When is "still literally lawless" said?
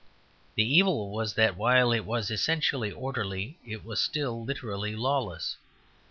4.01-5.57